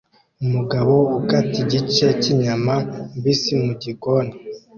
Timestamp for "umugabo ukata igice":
0.43-2.05